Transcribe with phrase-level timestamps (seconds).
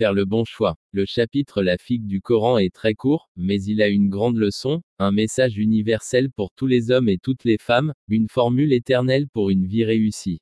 [0.00, 0.76] Le bon choix.
[0.92, 4.80] Le chapitre La figue du Coran est très court, mais il a une grande leçon,
[5.00, 9.50] un message universel pour tous les hommes et toutes les femmes, une formule éternelle pour
[9.50, 10.40] une vie réussie.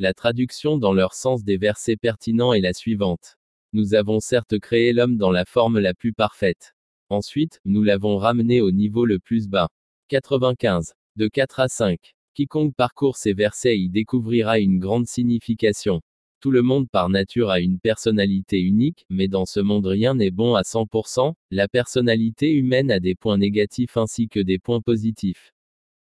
[0.00, 3.36] La traduction dans leur sens des versets pertinents est la suivante.
[3.72, 6.74] Nous avons certes créé l'homme dans la forme la plus parfaite.
[7.08, 9.68] Ensuite, nous l'avons ramené au niveau le plus bas.
[10.08, 10.92] 95.
[11.14, 12.14] De 4 à 5.
[12.34, 16.02] Quiconque parcourt ces versets y découvrira une grande signification.
[16.42, 20.32] Tout le monde par nature a une personnalité unique, mais dans ce monde rien n'est
[20.32, 25.52] bon à 100%, la personnalité humaine a des points négatifs ainsi que des points positifs.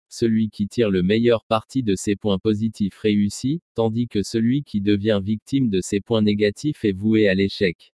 [0.08, 4.80] Celui qui tire le meilleur parti de ses points positifs réussit, tandis que celui qui
[4.80, 7.92] devient victime de ses points négatifs est voué à l'échec.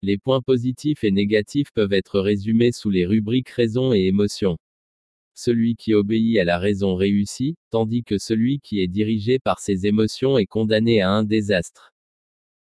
[0.00, 4.56] Les points positifs et négatifs peuvent être résumés sous les rubriques raison et émotion.
[5.42, 9.86] Celui qui obéit à la raison réussit, tandis que celui qui est dirigé par ses
[9.86, 11.94] émotions est condamné à un désastre.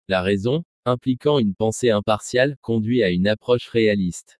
[0.06, 4.38] La raison, impliquant une pensée impartiale, conduit à une approche réaliste.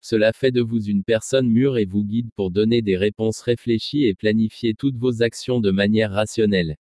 [0.00, 4.06] Cela fait de vous une personne mûre et vous guide pour donner des réponses réfléchies
[4.06, 6.74] et planifier toutes vos actions de manière rationnelle.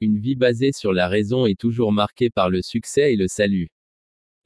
[0.00, 3.68] Une vie basée sur la raison est toujours marquée par le succès et le salut.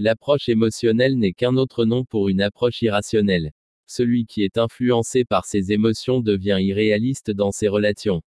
[0.00, 3.52] L'approche émotionnelle n'est qu'un autre nom pour une approche irrationnelle
[3.90, 8.22] celui qui est influencé par ses émotions devient irréaliste dans ses relations.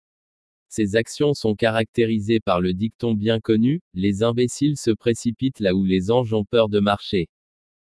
[0.69, 5.85] Ses actions sont caractérisées par le dicton bien connu, les imbéciles se précipitent là où
[5.85, 7.29] les anges ont peur de marcher.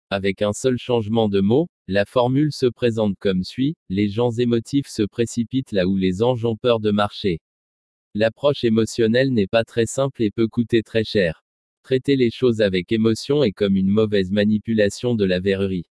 [0.10, 4.88] Avec un seul changement de mot, la formule se présente comme suit, les gens émotifs
[4.88, 7.42] se précipitent là où les anges ont peur de marcher.
[8.14, 11.44] L'approche émotionnelle n'est pas très simple et peut coûter très cher.
[11.84, 15.90] Traiter les choses avec émotion est comme une mauvaise manipulation de la verrerie.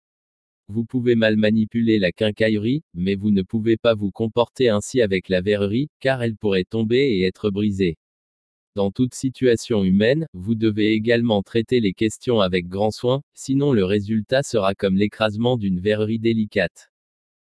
[0.69, 5.29] Vous pouvez mal manipuler la quincaillerie, mais vous ne pouvez pas vous comporter ainsi avec
[5.29, 7.97] la verrerie, car elle pourrait tomber et être brisée.
[8.75, 13.85] Dans toute situation humaine, vous devez également traiter les questions avec grand soin, sinon le
[13.85, 16.91] résultat sera comme l'écrasement d'une verrerie délicate.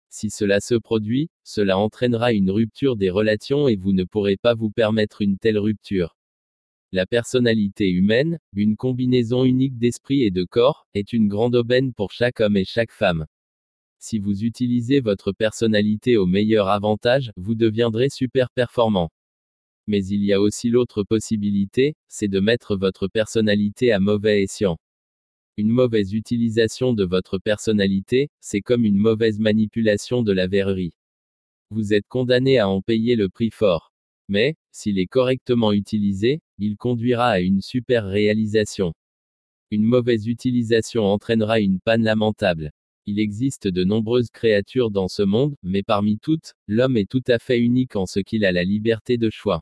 [0.09, 4.53] Si cela se produit, cela entraînera une rupture des relations et vous ne pourrez pas
[4.53, 6.16] vous permettre une telle rupture.
[6.93, 12.13] La personnalité humaine, une combinaison unique d'esprit et de corps, est une grande aubaine pour
[12.13, 13.25] chaque homme et chaque femme.
[13.99, 19.11] Si vous utilisez votre personnalité au meilleur avantage, vous deviendrez super performant.
[19.87, 24.77] Mais il y a aussi l'autre possibilité, c'est de mettre votre personnalité à mauvais escient.
[25.57, 30.93] Une mauvaise utilisation de votre personnalité, c'est comme une mauvaise manipulation de la verrerie.
[31.69, 33.91] Vous êtes condamné à en payer le prix fort.
[34.29, 38.93] Mais, s'il est correctement utilisé, il conduira à une super réalisation.
[39.69, 42.71] Une mauvaise utilisation entraînera une panne lamentable.
[43.05, 47.39] Il existe de nombreuses créatures dans ce monde, mais parmi toutes, l'homme est tout à
[47.39, 49.61] fait unique en ce qu'il a la liberté de choix.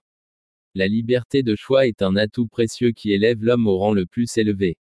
[0.74, 4.38] La liberté de choix est un atout précieux qui élève l'homme au rang le plus
[4.38, 4.78] élevé.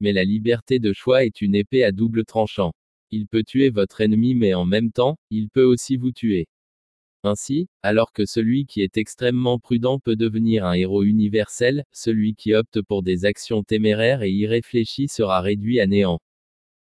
[0.00, 2.72] Mais la liberté de choix est une épée à double tranchant.
[3.10, 6.46] Il peut tuer votre ennemi mais en même temps, il peut aussi vous tuer.
[7.24, 12.54] Ainsi, alors que celui qui est extrêmement prudent peut devenir un héros universel, celui qui
[12.54, 16.20] opte pour des actions téméraires et irréfléchies sera réduit à néant.